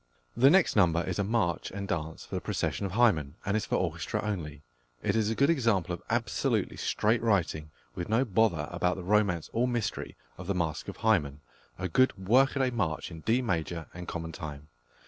[0.35, 3.67] The next number is a march and dance for the procession of Hymen, and is
[3.67, 4.63] for orchestra only.
[5.03, 9.51] It is a good example of absolutely straight writing, with no bother about the romance
[9.53, 11.41] or mystery of the masque of Hymen
[11.77, 14.69] a good workaday march in D major and common time.